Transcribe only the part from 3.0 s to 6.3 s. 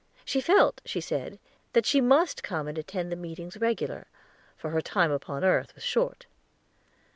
the meetings regular, for her time upon earth was short.